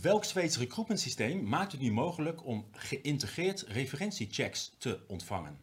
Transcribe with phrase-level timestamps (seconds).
[0.00, 5.58] welk Zweeds recruitment systeem maakt het nu mogelijk om geïntegreerd referentiechecks te ontvangen?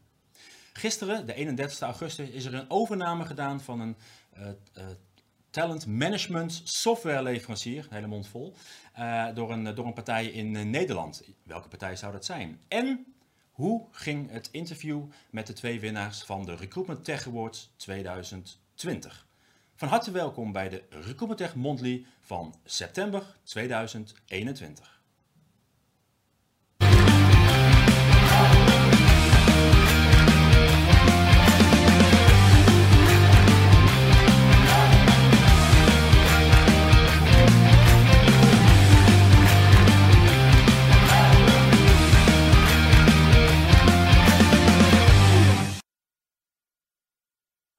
[0.73, 3.95] Gisteren, de 31 augustus, is er een overname gedaan van een
[4.37, 4.47] uh,
[5.49, 8.53] talent management softwareleverancier, hele mond vol,
[8.99, 11.23] uh, door, een, door een partij in Nederland.
[11.43, 12.59] Welke partij zou dat zijn?
[12.67, 13.05] En
[13.51, 19.26] hoe ging het interview met de twee winnaars van de Recruitment Tech Awards 2020?
[19.77, 24.96] Van harte welkom bij de Recruitment Tech Monthly van september 2021.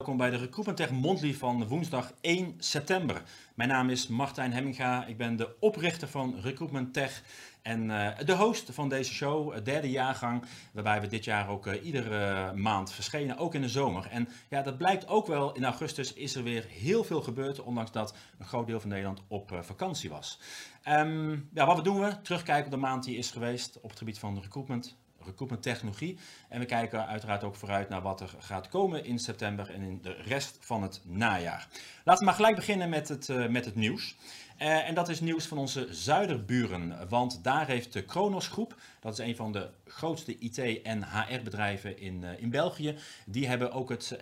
[0.09, 3.23] Welkom bij de Recruitment Tech Monthly van woensdag 1 september.
[3.55, 7.23] Mijn naam is Martijn Hemminga, ik ben de oprichter van Recruitment Tech
[7.63, 11.85] en uh, de host van deze show, derde jaargang, waarbij we dit jaar ook uh,
[11.85, 14.07] iedere maand verschenen, ook in de zomer.
[14.11, 17.93] En ja, dat blijkt ook wel, in augustus is er weer heel veel gebeurd, ondanks
[17.93, 20.41] dat een groot deel van Nederland op vakantie was.
[20.89, 22.21] Um, ja, wat doen we?
[22.23, 24.97] Terugkijken op de maand die is geweest op het gebied van recruitment,
[25.29, 26.19] recruitment technologie.
[26.49, 29.99] En we kijken uiteraard ook vooruit naar wat er gaat komen in september en in
[30.03, 31.69] de rest van het najaar.
[32.05, 34.17] Laten we maar gelijk beginnen met het, uh, met het nieuws.
[34.63, 39.13] Uh, en dat is nieuws van onze zuiderburen, want daar heeft de Kronos Groep, dat
[39.13, 42.97] is een van de grootste IT- en HR-bedrijven in, uh, in België,
[43.27, 44.19] die hebben ook het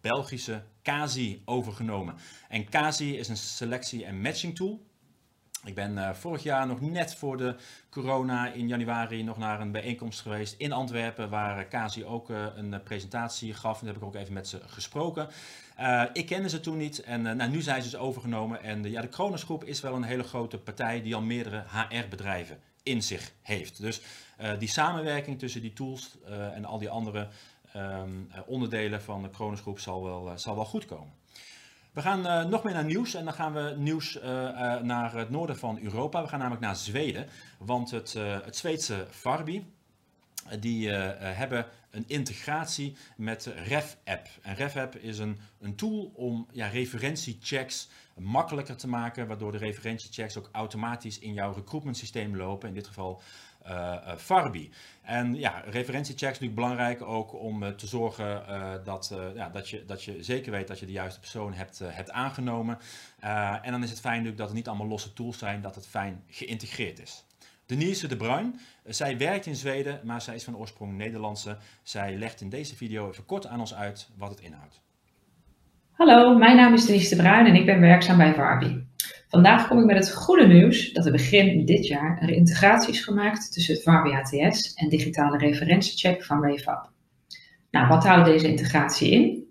[0.00, 2.14] Belgische CASI overgenomen.
[2.48, 4.82] En CASI is een selectie- en matching tool.
[5.64, 7.56] Ik ben uh, vorig jaar nog net voor de
[7.90, 12.82] corona in januari nog naar een bijeenkomst geweest in Antwerpen, waar Kasi ook uh, een
[12.82, 13.80] presentatie gaf.
[13.80, 15.28] En daar heb ik ook even met ze gesproken.
[16.12, 18.62] Ik kende ze toen niet en nou, nu zijn ze dus overgenomen.
[18.62, 22.58] En ja, de Kronos Groep is wel een hele grote partij die al meerdere HR-bedrijven
[22.82, 23.80] in zich heeft.
[23.80, 24.00] Dus
[24.58, 26.18] die samenwerking tussen die tools
[26.54, 27.28] en al die andere
[27.76, 31.12] um, onderdelen van de Kronos Groep zal wel, zal wel goed komen.
[31.94, 35.14] We gaan uh, nog meer naar nieuws en dan gaan we nieuws uh, uh, naar
[35.14, 36.22] het noorden van Europa.
[36.22, 37.26] We gaan namelijk naar Zweden,
[37.58, 39.72] want het, het Zweedse Farbi,
[40.60, 44.28] die hebben een integratie met RefApp.
[44.42, 50.38] En RefApp is een, een tool om ja, referentiechecks makkelijker te maken, waardoor de referentiechecks
[50.38, 52.68] ook automatisch in jouw recruitment systeem lopen.
[52.68, 53.22] In dit geval
[54.16, 54.72] Farbi.
[55.02, 58.42] En ja, referentiechecks natuurlijk belangrijk ook om uh, te zorgen
[58.84, 62.10] dat, ja, dat, je, dat je zeker weet dat je de juiste persoon hebt, hebt
[62.10, 62.78] aangenomen.
[63.62, 65.86] en dan is het fijn natuurlijk dat het niet allemaal losse tools zijn, dat het
[65.86, 67.24] fijn geïntegreerd is.
[67.66, 71.56] Denise de Bruin, zij werkt in Zweden, maar zij is van oorsprong Nederlandse.
[71.82, 74.82] Zij legt in deze video even kort aan ons uit wat het inhoudt.
[75.92, 78.86] Hallo, mijn naam is Denise de Bruin en ik ben werkzaam bij Farbi.
[79.34, 83.04] Vandaag kom ik met het goede nieuws dat er begin dit jaar een integratie is
[83.04, 84.40] gemaakt tussen het Varbi
[84.74, 86.90] en digitale referentiecheck van RaveUp.
[87.70, 89.44] Nou, wat houdt deze integratie in?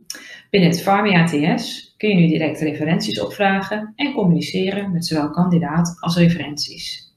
[0.50, 5.98] Binnen het Varbi ATS kun je nu direct referenties opvragen en communiceren met zowel kandidaat
[6.00, 7.14] als referenties.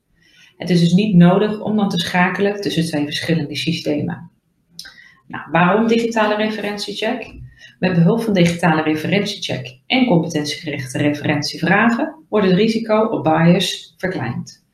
[0.57, 4.31] Het is dus niet nodig om dan te schakelen tussen twee verschillende systemen.
[5.27, 7.35] Nou, waarom digitale referentiecheck?
[7.79, 14.65] Met behulp van digitale referentiecheck en competentiegerichte referentievragen wordt het risico op bias verkleind.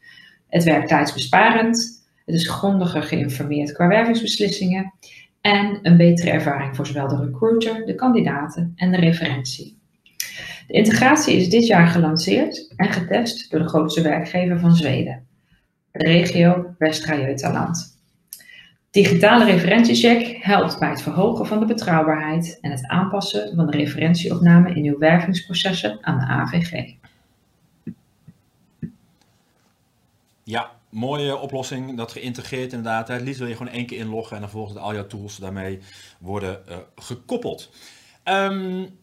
[0.48, 4.94] Het werkt tijdsbesparend, het is grondiger geïnformeerd qua wervingsbeslissingen
[5.40, 9.80] en een betere ervaring voor zowel de recruiter, de kandidaten en de referentie.
[10.66, 15.26] De integratie is dit jaar gelanceerd en getest door de grootste werkgever van Zweden,
[15.92, 18.01] de regio Westra Götaland.
[18.92, 24.74] Digitale referentiecheck helpt bij het verhogen van de betrouwbaarheid en het aanpassen van de referentieopname
[24.74, 26.94] in uw wervingsprocessen aan de AVG.
[30.44, 31.96] Ja, mooie oplossing.
[31.96, 33.08] Dat geïntegreerd inderdaad.
[33.08, 35.78] Het liefst wil je gewoon één keer inloggen en dan volgens al jouw tools daarmee
[36.18, 37.70] worden uh, gekoppeld.
[38.24, 38.98] Um,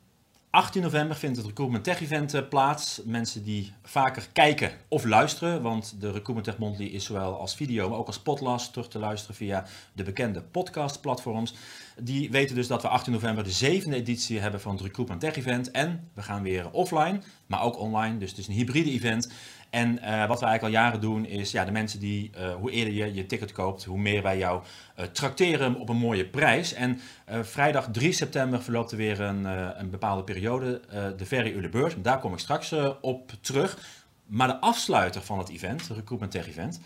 [0.51, 3.01] 18 november vindt het Recruitment Tech Event eh, plaats.
[3.05, 7.89] Mensen die vaker kijken of luisteren, want de Recruitment Tech Monthly is zowel als video,
[7.89, 11.53] maar ook als podcast terug te luisteren via de bekende podcastplatforms.
[12.01, 15.35] Die weten dus dat we 18 november de zevende editie hebben van het Recruitment Tech
[15.35, 15.71] Event.
[15.71, 19.31] En we gaan weer offline, maar ook online, dus het is een hybride event.
[19.69, 22.71] En uh, wat we eigenlijk al jaren doen is, ja, de mensen die, uh, hoe
[22.71, 24.63] eerder je je ticket koopt, hoe meer wij jou
[24.99, 26.73] uh, trakteren op een mooie prijs.
[26.73, 26.99] En
[27.41, 29.45] vrijdag 3 september verloopt er weer een,
[29.79, 30.81] een bepaalde periode,
[31.17, 31.95] de Ferry Ulle Beurs.
[32.01, 33.77] Daar kom ik straks op terug.
[34.25, 36.81] Maar de afsluiter van het event, het Recruitment Tech Event,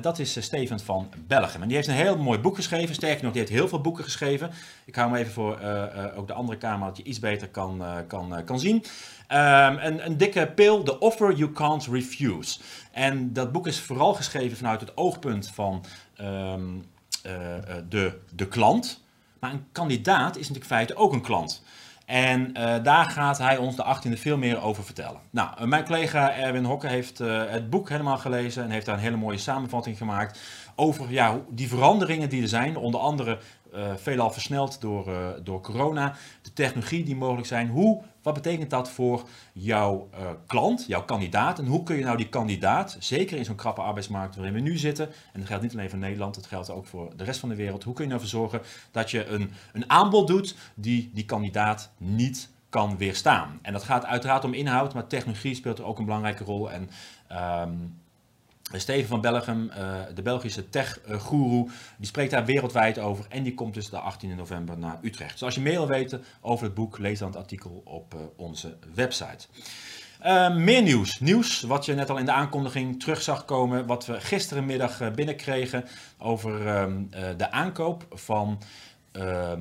[0.00, 1.62] dat is Steven van Belgium.
[1.62, 2.94] En die heeft een heel mooi boek geschreven.
[2.94, 4.50] Sterker nog, die heeft heel veel boeken geschreven.
[4.84, 5.60] Ik hou hem even voor
[6.16, 8.76] ook de andere kamer, dat je iets beter kan, kan, kan zien.
[8.76, 12.58] Um, een, een, dikke pil, The Offer You Can't Refuse.
[12.92, 15.84] En dat boek is vooral geschreven vanuit het oogpunt van
[16.20, 16.84] um,
[17.88, 19.02] de, de klant.
[19.38, 21.62] Maar een kandidaat is in feite ook een klant.
[22.08, 25.20] En uh, daar gaat hij ons de 18e veel meer over vertellen.
[25.30, 29.00] Nou, mijn collega Erwin Hokke heeft uh, het boek helemaal gelezen en heeft daar een
[29.00, 30.40] hele mooie samenvatting gemaakt
[30.76, 32.76] over ja, die veranderingen die er zijn.
[32.76, 33.38] Onder andere
[33.96, 35.12] veelal versneld door,
[35.42, 36.14] door corona.
[36.42, 37.68] De technologie die mogelijk zijn.
[37.68, 41.58] Hoe, wat betekent dat voor jouw uh, klant, jouw kandidaat?
[41.58, 44.76] En hoe kun je nou die kandidaat, zeker in zo'n krappe arbeidsmarkt waarin we nu
[44.76, 47.48] zitten, en dat geldt niet alleen voor Nederland, dat geldt ook voor de rest van
[47.48, 47.84] de wereld.
[47.84, 52.50] Hoe kun je ervoor zorgen dat je een, een aanbod doet die die kandidaat niet
[52.68, 53.58] kan weerstaan?
[53.62, 56.70] En dat gaat uiteraard om inhoud, maar technologie speelt er ook een belangrijke rol.
[56.70, 56.90] En
[57.62, 58.00] um,
[58.72, 63.74] Steven van Belgium, uh, de Belgische tech-goeroe, die spreekt daar wereldwijd over en die komt
[63.74, 65.32] dus de 18 november naar Utrecht.
[65.32, 68.20] Dus als je meer wil weten over het boek, lees dan het artikel op uh,
[68.36, 69.46] onze website.
[70.24, 71.20] Uh, meer nieuws.
[71.20, 75.84] Nieuws wat je net al in de aankondiging terug zag komen, wat we gisterenmiddag binnenkregen
[76.18, 77.02] over ehm,
[77.36, 78.62] de aankoop van
[79.12, 79.60] ehm,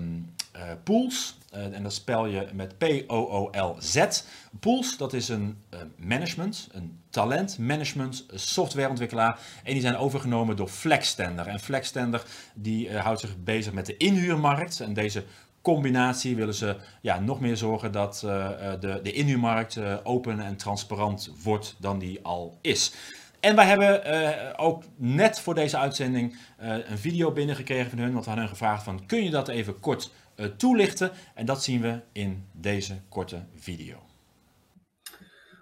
[0.83, 1.36] Pools.
[1.51, 4.23] En dat spel je met P-O-O-L-Z.
[4.59, 5.57] Pools, dat is een
[5.97, 9.39] management, een talentmanagement softwareontwikkelaar.
[9.63, 11.47] En die zijn overgenomen door Flextender.
[11.47, 12.23] En Flextender
[12.55, 14.79] die uh, houdt zich bezig met de inhuurmarkt.
[14.79, 15.23] En deze
[15.61, 21.75] combinatie willen ze ja, nog meer zorgen dat de, de inhuurmarkt open en transparant wordt
[21.79, 22.93] dan die al is.
[23.39, 28.11] En wij hebben ook net voor deze uitzending een video binnengekregen van hun.
[28.11, 30.11] Want we hadden hun gevraagd van kun je dat even kort
[30.57, 31.11] toelichten?
[31.35, 33.97] En dat zien we in deze korte video.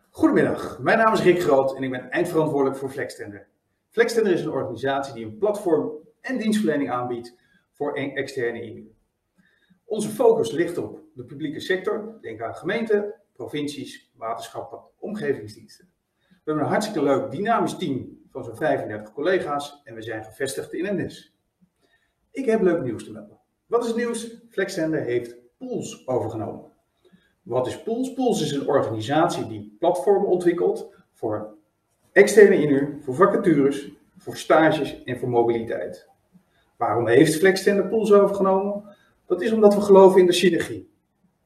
[0.09, 3.47] Goedemiddag, mijn naam is Rick Groot en ik ben eindverantwoordelijk voor Flextender.
[3.89, 5.91] Flextender is een organisatie die een platform
[6.21, 7.35] en dienstverlening aanbiedt
[7.71, 8.91] voor externe inhuur.
[9.85, 15.89] Onze focus ligt op de publieke sector, denk aan gemeenten, provincies, waterschappen, omgevingsdiensten.
[16.19, 20.73] We hebben een hartstikke leuk dynamisch team van zo'n 35 collega's en we zijn gevestigd
[20.73, 21.35] in NS.
[22.31, 23.39] Ik heb leuk nieuws te melden.
[23.65, 24.37] Wat is het nieuws?
[24.49, 26.71] Flextender heeft Pools overgenomen.
[27.41, 28.13] Wat is Pools?
[28.13, 31.57] Pools is een organisatie die platformen ontwikkelt voor
[32.11, 36.09] externe inhuur, voor vacatures, voor stages en voor mobiliteit.
[36.77, 38.95] Waarom heeft Flextender Pools overgenomen?
[39.25, 40.89] Dat is omdat we geloven in de synergie.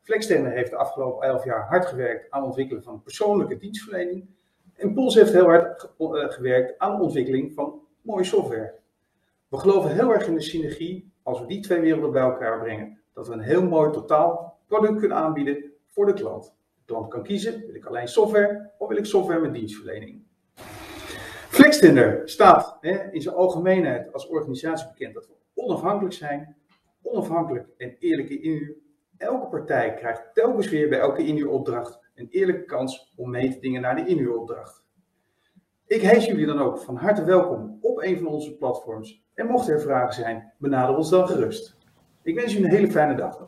[0.02, 4.30] Flextender heeft de afgelopen 11 jaar hard gewerkt aan het ontwikkelen van persoonlijke dienstverlening.
[4.76, 8.74] En Pools heeft heel hard eh, gewerkt aan de ontwikkeling van mooie software.
[9.48, 13.00] We geloven heel erg in de synergie als we die twee werelden bij elkaar brengen.
[13.14, 16.56] Dat we een heel mooi totaal product kunnen aanbieden voor de klant.
[16.76, 20.24] De klant kan kiezen, wil ik alleen software of wil ik software met dienstverlening.
[21.50, 26.56] Flextender staat hè, in zijn algemeenheid als organisatie bekend dat we onafhankelijk zijn,
[27.02, 28.76] onafhankelijk en eerlijke inhuur.
[29.18, 33.82] Elke partij krijgt telkens weer bij elke inhuuropdracht een eerlijke kans om mee te dingen
[33.82, 34.84] naar de inhuuropdracht.
[35.90, 39.22] Ik heet jullie dan ook van harte welkom op een van onze platforms.
[39.34, 41.76] En mochten er vragen zijn, benader ons dan gerust.
[42.24, 43.48] Ik wens jullie een hele fijne dag.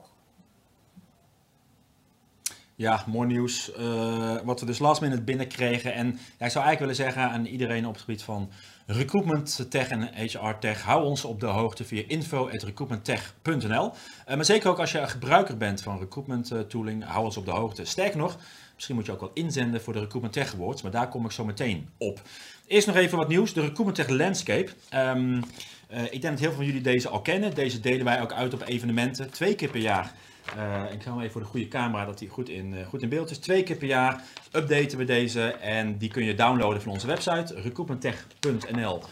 [2.75, 3.71] Ja, mooi nieuws.
[3.79, 5.93] Uh, wat we dus last minute binnenkregen.
[5.93, 8.50] En ik zou eigenlijk willen zeggen aan iedereen op het gebied van
[8.86, 10.83] recruitment tech en HR tech.
[10.83, 13.86] Hou ons op de hoogte via info.recruitmenttech.nl.
[13.86, 13.91] Uh,
[14.25, 17.45] eh, maar zeker ook als je gebruiker bent van recruitment uh, tooling, hou ons op
[17.45, 17.86] de hoogte.
[17.86, 18.38] Sterker nog,
[18.81, 20.81] misschien moet je ook wel inzenden voor de Recruitment Tech Awards.
[20.81, 22.21] Maar daar kom ik zo meteen op.
[22.67, 23.53] Eerst nog even wat nieuws.
[23.53, 24.71] De Recruitment Tech Landscape.
[24.95, 25.43] Um,
[25.89, 27.53] ik denk dat heel veel van jullie deze al kennen.
[27.53, 29.31] Deze delen wij ook uit op evenementen.
[29.31, 30.13] Twee keer per jaar
[30.57, 33.01] uh, ik ga hem even voor de goede camera, dat hij goed in, uh, goed
[33.01, 33.38] in beeld is.
[33.38, 37.61] Twee keer per jaar updaten we deze en die kun je downloaden van onze website
[37.61, 39.03] recruitmenttech.nl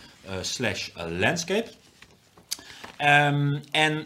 [0.41, 1.69] slash landscape.
[3.01, 4.03] Um, en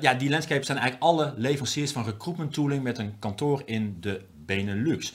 [0.00, 4.20] ja, die landscapes zijn eigenlijk alle leveranciers van recruitment tooling met een kantoor in de
[4.48, 5.12] Benelux.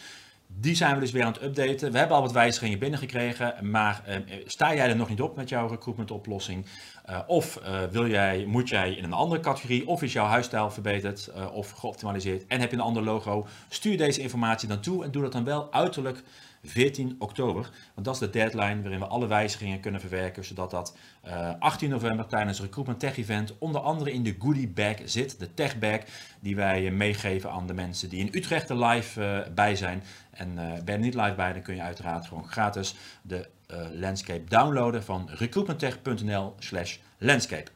[0.47, 1.91] Die zijn we dus weer aan het updaten.
[1.91, 5.49] We hebben al wat wijzigingen binnengekregen, maar uh, sta jij er nog niet op met
[5.49, 6.65] jouw recruitment oplossing?
[7.09, 10.71] Uh, of uh, wil jij, moet jij in een andere categorie, of is jouw huisstijl
[10.71, 13.47] verbeterd of geoptimaliseerd en heb je een ander logo?
[13.69, 16.23] Stuur deze informatie dan toe en doe dat dan wel uiterlijk
[16.63, 17.69] 14 oktober.
[17.93, 21.89] Want dat is de deadline waarin we alle wijzigingen kunnen verwerken, zodat dat uh, 18
[21.89, 25.79] november tijdens het Recruitment Tech Event onder andere in de goodie bag zit, de tech
[25.79, 25.99] bag,
[26.39, 30.03] die wij meegeven aan de mensen die in Utrecht er live bij zijn.
[30.31, 30.55] En
[30.85, 33.49] ben je niet live bij, dan kun je uiteraard gewoon gratis de
[33.91, 37.71] landscape downloaden van recruitmenttech.nl slash landscape.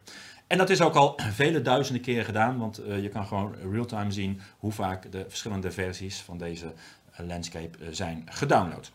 [0.47, 4.41] En dat is ook al vele duizenden keren gedaan, want je kan gewoon real-time zien
[4.57, 6.73] hoe vaak de verschillende versies van deze
[7.25, 8.91] landscape zijn gedownload.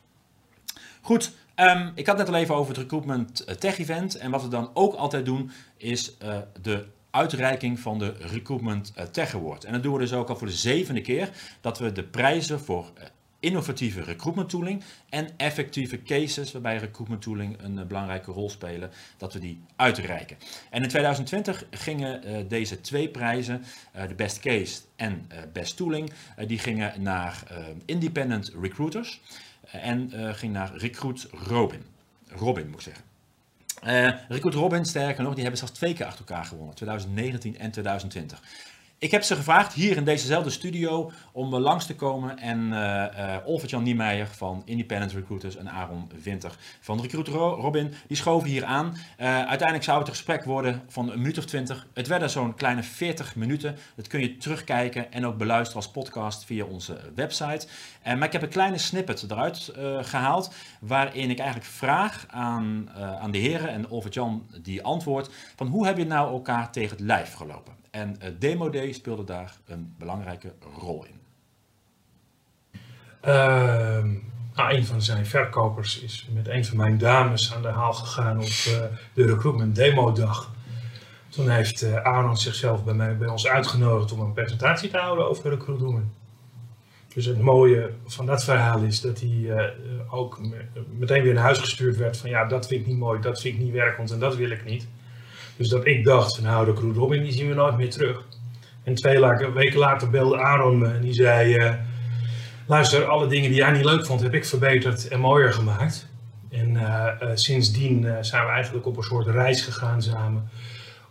[1.01, 4.15] Goed, Ehm, ik had net al even over het Recruitment Tech Event.
[4.17, 6.17] En wat we dan ook altijd doen, is
[6.63, 9.65] de uitreiking van de Recruitment Tech Award.
[9.65, 12.61] En dat doen we dus ook al voor de zevende keer dat we de prijzen
[12.61, 12.93] voor
[13.43, 19.33] innovatieve recruitment tooling en effectieve cases waarbij recruitment tooling een uh, belangrijke rol spelen, dat
[19.33, 20.37] we die uitreiken.
[20.71, 23.65] En in 2020 gingen uh, deze twee prijzen,
[23.97, 26.13] uh, de Best Case en Best Tooling,
[26.47, 27.43] die gingen naar
[27.85, 29.21] independent recruiters
[29.71, 31.83] en ging naar Recruit Robin.
[32.29, 33.05] Robin moet ik zeggen.
[34.29, 38.43] Recruit Robin, sterker nog, die hebben zelfs twee keer achter elkaar gewonnen, 2019 en 2020.
[39.03, 42.39] Ik heb ze gevraagd hier in dezezelfde studio om langs te komen.
[42.39, 48.17] En uh, uh, Olfert-Jan Niemeyer van Independent Recruiters en Aaron Winter van Recruiter Robin, die
[48.17, 48.97] schoven hier aan.
[49.19, 51.87] Uiteindelijk zou het een gesprek worden van een minuut of twintig.
[51.95, 53.77] Het werden zo'n kleine 40 minuten.
[53.97, 57.67] Dat kun je terugkijken en ook beluisteren als podcast via onze website.
[58.05, 62.91] maar ik heb een kleine snippet eruit gehaald, waarin ik eigenlijk vraag aan,
[63.21, 67.07] aan de heren en Olfert-Jan die antwoordt van hoe heb je nou elkaar tegen het
[67.07, 67.82] lijf gelopen?
[67.93, 71.21] En uh, Demo Day speelde daar een belangrijke rol in.
[73.25, 74.05] Uh,
[74.55, 78.37] nou, een van zijn verkopers is met een van mijn dames aan de haal gegaan
[78.37, 78.81] op uh,
[79.15, 80.55] de Recruitment Demo Dag.
[81.29, 85.29] Toen heeft uh, Aaron zichzelf bij, mij, bij ons uitgenodigd om een presentatie te houden
[85.29, 86.13] over recruitment.
[87.15, 89.75] Dus het mooie van dat verhaal is dat hij
[90.11, 90.41] ook
[90.99, 93.55] meteen weer naar huis gestuurd werd van ja, dat vind ik niet mooi, dat vind
[93.55, 94.89] ik niet werkend en dat wil ik niet.
[95.63, 98.27] Dus dat ik dacht van nou, de Crew Robin die zien we nooit meer terug.
[98.83, 99.21] En twee
[99.55, 101.75] weken later belde Aaron me en die zei, uh,
[102.67, 106.09] luister, alle dingen die jij niet leuk vond heb ik verbeterd en mooier gemaakt.
[106.51, 110.49] En uh, uh, sindsdien zijn we eigenlijk op een soort reis gegaan samen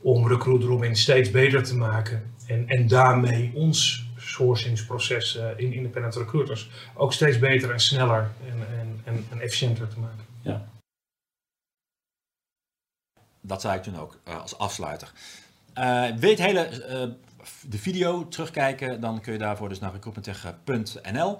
[0.02, 2.34] om Recruit Robin steeds beter te maken.
[2.48, 9.02] En, en daarmee ons sourcingsproces in independent recruiters ook steeds beter en sneller en, en,
[9.04, 10.26] en, en efficiënter te maken.
[10.42, 10.71] Ja
[13.42, 15.12] dat zei ik toen ook uh, als afsluiter.
[15.78, 17.14] Uh, wil je hele, uh,
[17.70, 21.38] de video terugkijken, dan kun je daarvoor dus naar recruitmenttech.nl.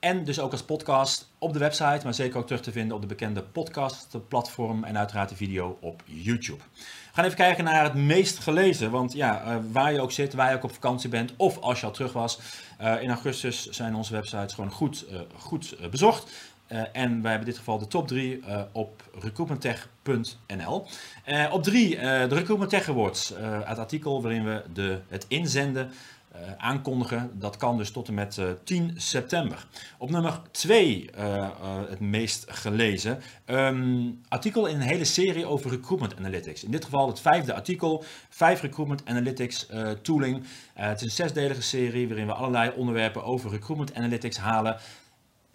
[0.00, 3.02] En dus ook als podcast op de website, maar zeker ook terug te vinden op
[3.02, 6.62] de bekende podcastplatform en uiteraard de video op YouTube.
[6.78, 10.50] We gaan even kijken naar het meest gelezen, want ja, waar je ook zit, waar
[10.50, 12.38] je ook op vakantie bent of als je al terug was.
[13.00, 15.04] in augustus zijn onze websites gewoon goed,
[15.36, 16.30] goed bezocht.
[16.72, 20.86] Uh, en wij hebben in dit geval de top 3 uh, op recruitmenttech.nl.
[21.26, 23.34] Uh, op 3 de Recruitment Tech Awards,
[23.64, 25.90] het artikel waarin we de, het inzenden
[26.56, 27.30] aankondigen.
[27.34, 29.66] Dat kan dus tot en met 10 september.
[29.98, 31.10] Op nummer 2
[31.88, 36.64] het meest gelezen um, artikel in een hele serie over recruitment analytics.
[36.64, 39.68] In dit geval het vijfde artikel, 5 recruitment analytics
[40.02, 40.44] tooling.
[40.74, 44.76] het is een zesdelige serie waarin we allerlei onderwerpen over recruitment analytics halen.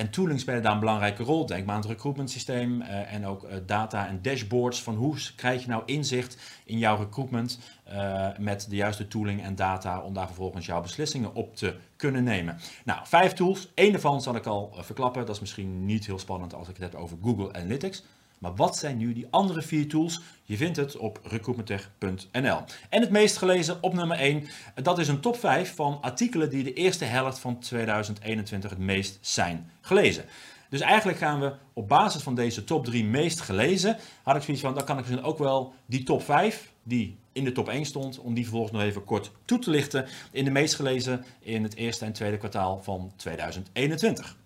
[0.04, 1.46] En tooling spelen daar een belangrijke rol.
[1.46, 5.16] Denk maar aan het recruitment systeem uh, en ook uh, data en dashboards van hoe
[5.36, 7.60] krijg je nou inzicht in jouw recruitment
[7.94, 12.24] uh, met de juiste tooling en data om daar vervolgens jouw beslissingen op te kunnen
[12.24, 12.58] nemen.
[12.86, 13.72] Nou, vijf tools.
[13.76, 15.26] Eén daarvan zal ik al verklappen.
[15.26, 18.04] Dat is misschien niet heel spannend als ik het heb over Google Analytics.
[18.44, 20.22] Maar wat zijn nu die andere vier tools?
[20.44, 22.58] Je vindt het op recruitmenttech.nl.
[22.90, 26.64] En het meest gelezen op nummer 1, dat is een top 5 van artikelen die
[26.64, 30.26] de eerste helft van 2021 het meest zijn gelezen.
[30.70, 34.64] Dus eigenlijk gaan we op basis van deze top 3 meest gelezen, had ik zoiets
[34.64, 37.86] van, dan kan ik misschien ook wel die top 5, die in de top 1
[37.86, 41.64] stond, om die vervolgens nog even kort toe te lichten in de meest gelezen in
[41.64, 44.38] het eerste en tweede kwartaal van 2021.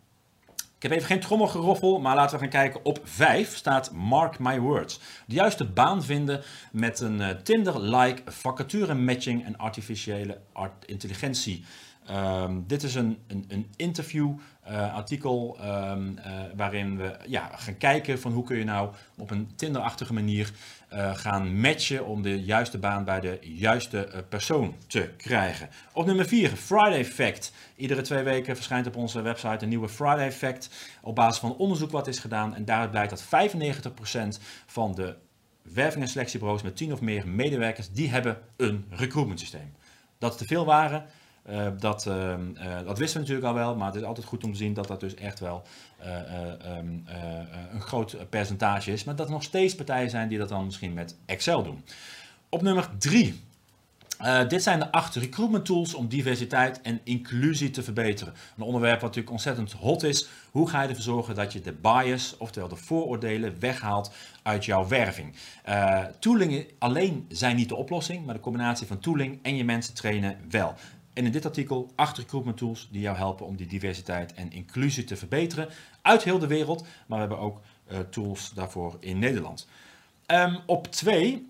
[0.78, 2.86] Ik heb even geen trommelgeroffel, maar laten we gaan kijken.
[2.86, 5.00] Op 5 staat Mark My Words.
[5.26, 11.66] De juiste baan vinden met een uh, Tinder-like vacature matching en artificiële art intelligentie.
[12.12, 14.34] Um, dit is een, een, een interview
[14.70, 16.24] uh, artikel um, uh,
[16.56, 20.52] waarin we ja, gaan kijken van hoe kun je nou op een Tinder-achtige manier
[20.94, 25.70] uh, gaan matchen om de juiste baan bij de juiste persoon te krijgen.
[25.94, 27.52] Op nummer 4, Friday Fact.
[27.76, 30.70] Iedere twee weken verschijnt op onze website een nieuwe Friday Fact
[31.02, 32.56] op basis van onderzoek wat is gedaan.
[32.56, 35.16] En daaruit blijkt dat 95% van de
[35.62, 39.74] werving- en selectiebureaus met 10 of meer medewerkers, die hebben een recruitment systeem.
[40.18, 41.06] Dat te veel waren,
[41.50, 44.44] uh, dat, uh, uh, dat wisten we natuurlijk al wel, maar het is altijd goed
[44.44, 45.64] om te zien dat dat dus echt wel
[46.78, 47.06] um,
[47.74, 49.04] een groot percentage is.
[49.04, 51.84] Maar dat er nog steeds partijen zijn die dat dan misschien met Excel doen.
[52.50, 53.42] Op nummer 3.
[54.48, 58.34] dit zijn de acht recruitment tools om diversiteit en inclusie te verbeteren.
[58.58, 60.28] Een onderwerp wat natuurlijk ontzettend hot is.
[60.52, 64.12] Hoe ga je ervoor zorgen dat je de bias, oftewel de vooroordelen, weghaalt
[64.44, 65.36] uit jouw werving?
[66.20, 70.38] toolingen alleen zijn niet de oplossing, maar de combinatie van tooling en je mensen trainen
[70.50, 70.76] wel.
[71.18, 75.04] En in dit artikel acht recruitment tools die jou helpen om die diversiteit en inclusie
[75.04, 75.70] te verbeteren
[76.02, 76.82] uit heel de wereld.
[76.82, 77.62] Maar we hebben ook
[78.10, 79.68] tools daarvoor in Nederland.
[80.26, 81.50] Ehm, op twee,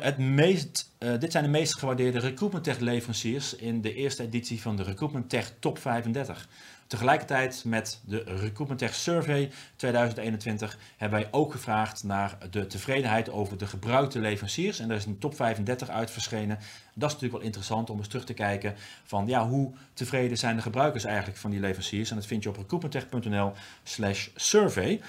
[0.00, 4.76] het meest, dit zijn de meest gewaardeerde Recruitment Tech leveranciers in de eerste editie van
[4.76, 6.48] de Recruitment Tech Top 35.
[6.86, 13.58] Tegelijkertijd met de Recruitment Tech Survey 2021 hebben wij ook gevraagd naar de tevredenheid over
[13.58, 14.78] de gebruikte leveranciers.
[14.78, 16.58] En daar is een top 35 uit verschenen.
[16.94, 20.56] Dat is natuurlijk wel interessant om eens terug te kijken van ja, hoe tevreden zijn
[20.56, 22.10] de gebruikers eigenlijk van die leveranciers.
[22.10, 25.00] En dat vind je op recruitmenttech.nl slash survey.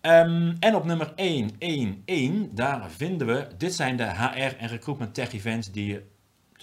[0.00, 5.32] Um, en op nummer 111, daar vinden we, dit zijn de HR en recruitment tech
[5.32, 6.02] events die je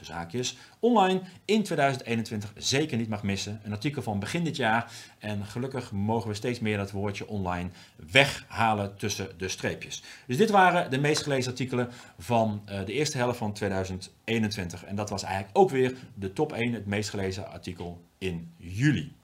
[0.01, 3.59] zaakjes, online in 2021 zeker niet mag missen.
[3.63, 7.69] Een artikel van begin dit jaar en gelukkig mogen we steeds meer dat woordje online
[8.11, 10.03] weghalen tussen de streepjes.
[10.27, 14.95] Dus dit waren de meest gelezen artikelen van uh, de eerste helft van 2021 en
[14.95, 19.19] dat was eigenlijk ook weer de top 1, het meest gelezen artikel in juli.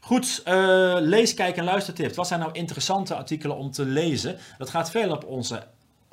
[0.00, 2.16] Goed, uh, lees, kijk en luistertips.
[2.16, 4.38] Wat zijn nou interessante artikelen om te lezen?
[4.58, 5.66] Dat gaat veel op onze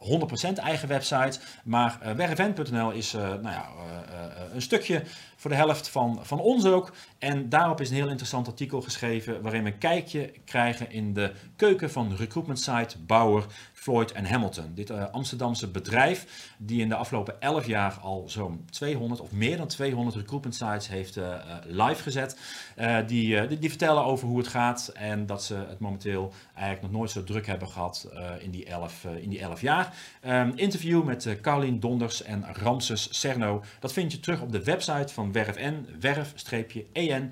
[0.03, 1.39] 100% eigen website.
[1.63, 2.11] Maar uh,
[2.95, 5.03] is uh, nou ja, uh, een stukje
[5.43, 6.93] voor de helft van, van ons ook.
[7.17, 11.31] En daarop is een heel interessant artikel geschreven waarin we een kijkje krijgen in de
[11.55, 14.71] keuken van recruitment site Bauer, Floyd en Hamilton.
[14.75, 19.57] Dit uh, Amsterdamse bedrijf die in de afgelopen 11 jaar al zo'n 200 of meer
[19.57, 22.37] dan 200 recruitment sites heeft uh, live gezet.
[23.07, 27.11] Die, die, vertellen over hoe het gaat en dat ze het momenteel eigenlijk nog nooit
[27.11, 29.93] zo druk hebben gehad in, die 11, in die 11 jaar.
[30.27, 33.63] Um, interview met Carlien Donders en Ramses Cerno.
[33.79, 37.31] Dat vind je terug op de website van werfn, werf-en.nl.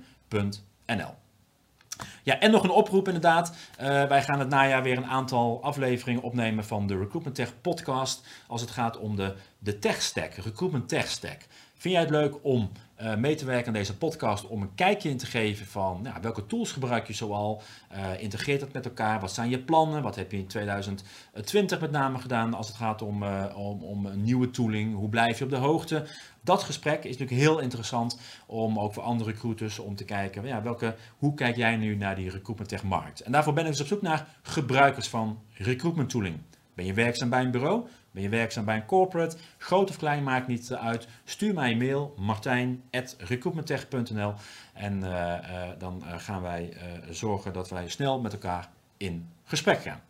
[2.24, 3.56] Ja, en nog een oproep inderdaad.
[3.82, 8.28] Uh, wij gaan het najaar weer een aantal afleveringen opnemen van de Recruitment Tech podcast.
[8.48, 11.40] Als het gaat om de, de tech stack, Recruitment Tech Stack.
[11.78, 15.10] Vind jij het leuk om uh, mee te werken aan deze podcast om een kijkje
[15.10, 17.62] in te geven van nou, welke tools gebruik je zoal,
[17.94, 21.92] uh, integreert dat met elkaar, wat zijn je plannen, wat heb je in 2020 met
[21.92, 25.44] name gedaan als het gaat om, uh, om, om een nieuwe tooling, hoe blijf je
[25.44, 26.06] op de hoogte.
[26.44, 30.62] Dat gesprek is natuurlijk heel interessant om ook voor andere recruiters om te kijken, ja,
[30.62, 33.20] welke, hoe kijk jij nu naar die recruitment tech markt.
[33.20, 36.40] En daarvoor ben ik dus op zoek naar gebruikers van recruitment tooling.
[36.74, 37.88] Ben je werkzaam bij een bureau?
[38.12, 39.38] Ben je werkzaam bij een corporate?
[39.58, 41.08] Groot of klein maakt niet uit.
[41.24, 44.34] Stuur mij een mail, martijn.recruitmenttech.nl
[44.74, 45.38] en uh, uh,
[45.78, 46.74] dan uh, gaan wij
[47.10, 50.02] zorgen dat wij snel met elkaar in gesprek gaan.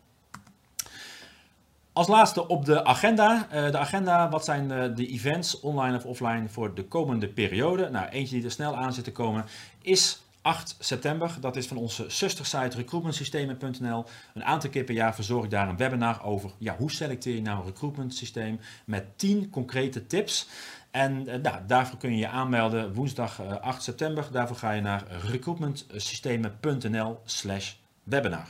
[1.92, 3.46] Als laatste op de agenda.
[3.50, 7.90] de agenda, wat zijn de events, online of offline, voor de komende periode?
[7.90, 9.44] Nou, eentje die er snel aan zit te komen
[9.82, 11.36] is 8 september.
[11.40, 14.04] Dat is van onze zustersite recruitmentsystemen.nl.
[14.34, 17.42] Een aantal keer per jaar verzorg ik daar een webinar over ja, hoe selecteer je
[17.42, 20.48] nou een recruitment systeem met 10 concrete tips.
[20.90, 24.28] En uh, nou, daarvoor kun je je aanmelden woensdag uh, 8 september.
[24.32, 28.48] Daarvoor ga je naar recruitmentsystemen.nl slash webinar.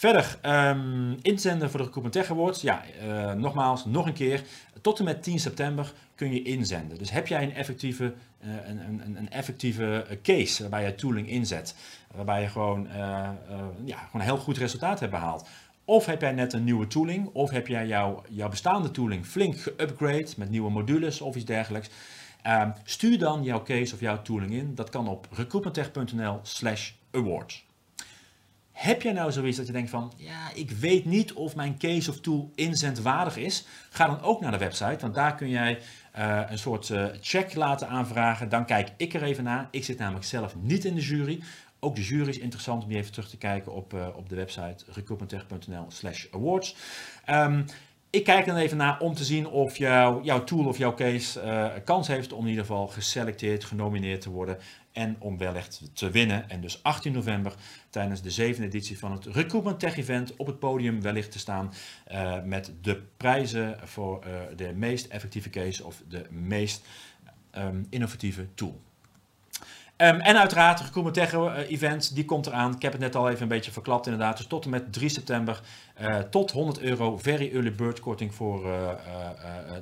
[0.00, 2.60] Verder, um, inzenden voor de Recruitment Tech Awards.
[2.60, 4.42] Ja, uh, nogmaals, nog een keer.
[4.80, 6.98] Tot en met 10 september kun je inzenden.
[6.98, 11.74] Dus heb jij een effectieve, een, een, een, effectieve case waarbij je tooling inzet.
[12.14, 12.94] Waarbij je gewoon, uh,
[13.84, 15.48] ja, gewoon een heel goed resultaat hebt behaald.
[15.84, 19.60] Of heb jij net een nieuwe tooling, of heb jij jouw, jouw bestaande tooling flink
[19.60, 21.90] geupgrade met nieuwe modules of iets dergelijks.
[22.42, 24.74] Ehm, stuur dan jouw case of jouw tooling in.
[24.74, 27.68] Dat kan op recruitmenttech.nl slash awards.
[28.80, 32.10] Heb jij nou zoiets dat je denkt van, ja, ik weet niet of mijn case
[32.10, 33.66] of tool inzendwaardig is?
[33.90, 35.78] Ga dan ook naar de website, want daar kun jij
[36.18, 38.48] uh, een soort uh, check laten aanvragen.
[38.48, 39.68] Dan kijk ik er even naar.
[39.70, 41.42] Ik zit namelijk zelf niet in de jury.
[41.80, 44.36] Ook de jury is interessant om die even terug te kijken op, uh, op de
[44.36, 46.76] website recruitmenttech.nl slash awards.
[47.30, 47.64] Um,
[48.10, 51.82] ik kijk dan even naar om te zien of jou, jouw tool of jouw case
[51.84, 54.58] kans heeft om in ieder geval geselecteerd, genomineerd te worden
[54.92, 56.50] en om wellicht te winnen.
[56.50, 57.54] En dus 18 november
[57.90, 61.72] tijdens de zevende editie van het Recruitment Tech Event op het podium wellicht te staan
[62.12, 66.86] uh, met de prijzen voor uh, de meest effectieve case of de meest
[67.58, 68.80] um, innovatieve tool.
[69.96, 72.74] Um, en uiteraard, de Recruitment Tech uh, Event, die komt eraan.
[72.74, 74.36] Ik heb het net al even een beetje verklapt inderdaad.
[74.36, 75.60] Dus tot en met 3 september
[76.30, 78.66] tot 100 euro very early bird korting voor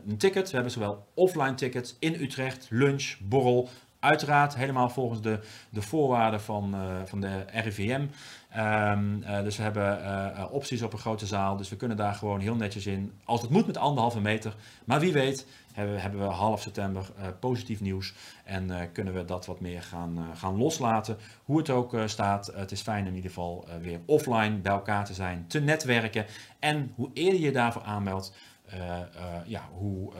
[0.06, 0.48] een ticket.
[0.48, 3.68] We hebben zowel offline tickets in Utrecht, lunch, borrel,
[4.00, 8.06] Uiteraard helemaal volgens de, de voorwaarden van, uh, van de RIVM.
[8.56, 11.56] Um, uh, dus we hebben uh, opties op een grote zaal.
[11.56, 13.12] Dus we kunnen daar gewoon heel netjes in.
[13.24, 14.54] Als het moet met anderhalve meter.
[14.84, 18.14] Maar wie weet hebben, hebben we half september positief nieuws.
[18.44, 21.16] En kunnen we dat wat meer gaan, gaan loslaten.
[21.44, 22.52] Hoe het ook staat.
[22.54, 25.44] het is fijn in ieder geval weer offline bij elkaar te zijn.
[25.48, 26.26] Te netwerken.
[26.58, 28.34] En hoe eerder je daarvoor aanmeldt.
[29.46, 30.12] ja, hoe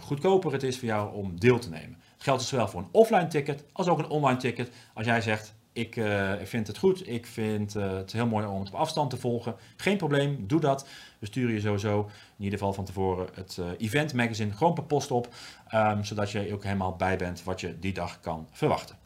[0.00, 3.64] goedkoper het is voor jou om deel te nemen geldt zowel voor een offline ticket
[3.72, 4.70] als ook een online ticket.
[4.94, 5.96] Als jij zegt, ik,
[6.40, 7.08] ik vind het goed.
[7.08, 9.56] Ik vind uh, het heel mooi om het op afstand te volgen.
[9.76, 10.86] Geen probleem, doe dat.
[11.18, 12.00] We sturen je sowieso
[12.38, 15.28] in ieder geval van tevoren het uh, event magazine gewoon per post op.
[15.74, 18.96] Um, zodat je ook helemaal bij bent wat je die dag kan verwachten.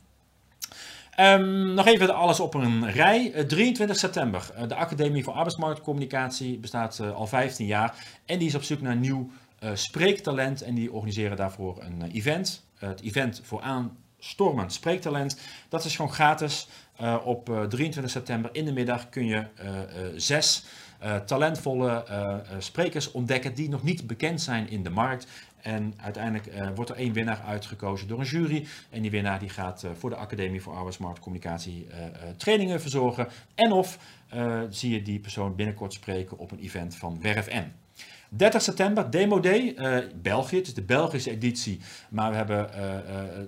[1.21, 3.45] Um, nog even alles op een rij.
[3.47, 4.51] 23 september.
[4.69, 7.95] de Academie voor Arbeidsmarktcommunicatie bestaat al 15 jaar.
[8.25, 9.31] En die is op zoek naar nieuw
[9.75, 10.63] spreektalent.
[10.63, 12.65] En die organiseren daarvoor een event.
[12.79, 15.41] het event voor aan Stormend Spreektalent.
[15.69, 16.69] Dat is gewoon gratis.
[17.25, 19.45] Op uh, 23 september in de middag kun je
[20.17, 20.65] zes
[21.27, 22.05] talentvolle
[22.59, 25.27] sprekers ontdekken die nog niet bekend zijn in de markt.
[25.61, 28.67] En uiteindelijk wordt er één winnaar uitgekozen door een jury.
[28.91, 31.87] En die winnaar die gaat voor de Academie voor Arbeidsmarktcommunicatie
[32.37, 33.29] trainingen verzorgen.
[33.55, 33.99] En of
[34.71, 37.86] zie je die persoon binnenkort spreken op een event van Werf N.
[38.37, 40.57] 30 september, Demo Day, uh, België.
[40.57, 41.81] Het is de Belgische editie.
[42.11, 42.97] Maar we hebben uh, uh,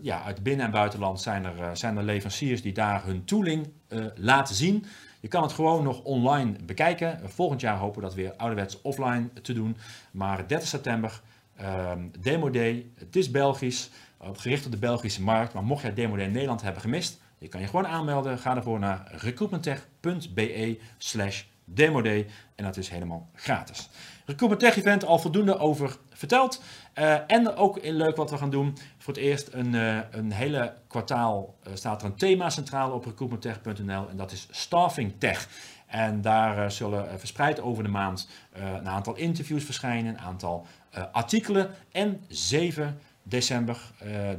[0.03, 3.68] ja, uit binnen- en buitenland zijn er, zijn er leveranciers die daar hun tooling
[4.14, 4.85] laten zien.
[5.20, 7.20] Je kan het gewoon nog online bekijken.
[7.24, 9.77] Volgend jaar hopen we dat weer ouderwets offline te doen.
[10.11, 11.20] Maar 30 september,
[11.57, 12.87] ehm, Demo Day.
[12.94, 13.90] Het is Belgisch,
[14.33, 15.53] gericht op de Belgische markt.
[15.53, 18.38] Maar mocht jij Demo Day in Nederland hebben gemist, je kan je gewoon aanmelden.
[18.38, 21.42] Ga ervoor naar recruitmenttech.be slash
[21.74, 22.26] Demo Day.
[22.54, 23.88] En dat is helemaal gratis.
[24.24, 26.62] Recruitment Tech Event al voldoende over verteld.
[26.98, 28.78] Uh, en ook leuk wat we gaan doen.
[28.98, 33.04] Voor het eerst een, uh, een hele kwartaal uh, staat er een thema centraal op
[33.04, 34.09] recruitmenttech.nl.
[34.09, 35.48] En dat is Staffing Tech.
[35.87, 40.14] En daar zullen verspreid over de maand een aantal interviews verschijnen.
[40.14, 40.66] Een aantal
[41.12, 41.70] artikelen.
[41.92, 44.36] En zeven december uh, uh,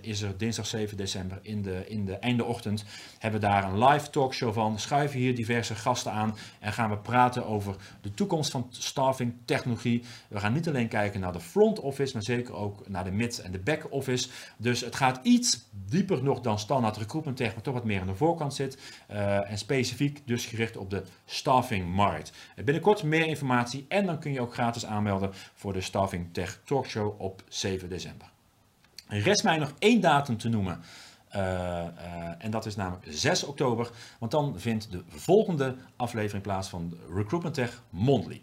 [0.00, 2.84] is er dinsdag 7 december in de, in de einde ochtend
[3.18, 4.78] hebben we daar een live talkshow van.
[4.78, 10.02] Schuiven hier diverse gasten aan en gaan we praten over de toekomst van staffing, technologie.
[10.28, 13.40] We gaan niet alleen kijken naar de front office, maar zeker ook naar de mid-
[13.40, 14.28] en de back office.
[14.56, 18.06] Dus het gaat iets dieper nog dan standaard recruitment tech, maar toch wat meer aan
[18.06, 18.78] de voorkant zit.
[19.10, 22.32] Uh, en specifiek dus gericht op de staffing markt.
[22.64, 27.20] Binnenkort meer informatie en dan kun je ook gratis aanmelden voor de Staffing Tech Talkshow
[27.20, 28.29] op 7 december.
[29.10, 30.80] Rest mij nog één datum te noemen.
[31.36, 31.84] Uh, uh,
[32.38, 33.90] en dat is namelijk 6 oktober.
[34.18, 38.42] Want dan vindt de volgende aflevering plaats van Recruitment Tech Mondly.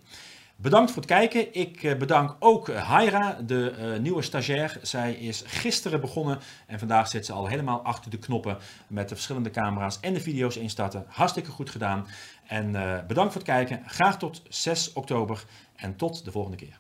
[0.56, 1.54] Bedankt voor het kijken.
[1.54, 4.80] Ik uh, bedank ook Haira, de nieuwe stagiair.
[4.82, 9.16] Zij is gisteren begonnen en vandaag zit ze al helemaal achter de knoppen met de
[9.16, 11.06] verschillende camera's en de video's instarten.
[11.08, 12.08] Hartstikke goed gedaan.
[12.48, 12.72] En
[13.08, 13.84] bedankt voor het kijken.
[13.86, 16.80] Graag tot 6 oktober en tot de volgende keer.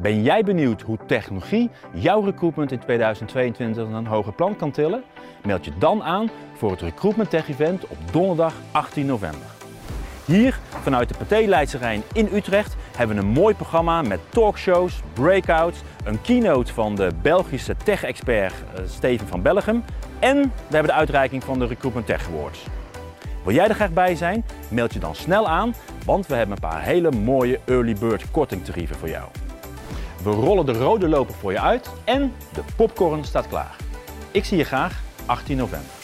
[0.00, 5.02] Ben jij benieuwd hoe technologie jouw recruitment in 2022 naar een hoger plan kan tillen?
[5.44, 9.46] Meld je dan aan voor het Recruitment Tech Event op donderdag 18 november.
[10.24, 15.00] Hier vanuit de Pathé Leidse Rijn in Utrecht hebben we een mooi programma met talkshows,
[15.12, 18.54] breakouts, een keynote van de Belgische tech-expert
[18.86, 19.84] Steven van Bellegem
[20.18, 22.66] en we hebben de uitreiking van de Recruitment Tech Awards.
[23.44, 24.44] Wil jij er graag bij zijn?
[24.68, 28.96] Meld je dan snel aan, want we hebben een paar hele mooie early bird kortingtarieven
[28.96, 29.24] voor jou.
[30.22, 33.76] We rollen de rode loper voor je uit en de popcorn staat klaar.
[34.30, 35.97] Ik zie je graag 18 november.